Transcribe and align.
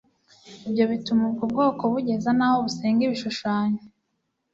ibyo 0.67 0.83
bituma 0.91 1.21
ubwo 1.29 1.43
bwoko 1.51 1.83
bugeza 1.93 2.29
naho 2.37 2.55
busenga 2.65 3.01
ibishushanyo. 3.03 3.81